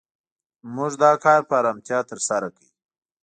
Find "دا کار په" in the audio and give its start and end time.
1.03-1.53